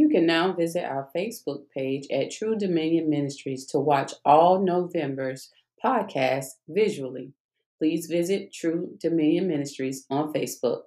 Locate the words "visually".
6.66-7.34